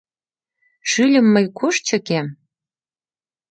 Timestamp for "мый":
1.33-1.45